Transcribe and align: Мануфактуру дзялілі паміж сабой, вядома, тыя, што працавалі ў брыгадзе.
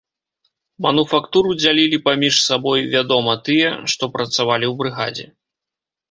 Мануфактуру 0.83 1.49
дзялілі 1.61 1.97
паміж 2.07 2.39
сабой, 2.47 2.81
вядома, 2.93 3.35
тыя, 3.49 3.69
што 3.93 4.03
працавалі 4.17 4.65
ў 4.69 4.73
брыгадзе. 4.81 5.27